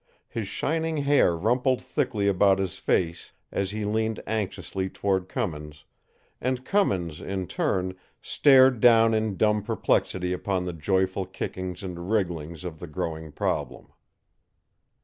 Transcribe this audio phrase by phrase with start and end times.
[0.27, 5.85] His shining hair rumpled thickly about his face as he leaned anxiously toward Cummins;
[6.41, 12.63] and Cummins, in turn, stared down in dumb perplexity upon the joyful kickings and wrigglings
[12.63, 13.89] of the growing problem.